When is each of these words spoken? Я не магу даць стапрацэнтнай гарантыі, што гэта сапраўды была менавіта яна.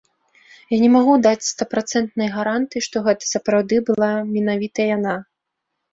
Я 0.75 0.79
не 0.83 0.87
магу 0.93 1.13
даць 1.25 1.49
стапрацэнтнай 1.49 2.31
гарантыі, 2.37 2.85
што 2.89 3.03
гэта 3.09 3.23
сапраўды 3.35 3.75
была 3.91 4.11
менавіта 4.35 4.79
яна. 4.95 5.15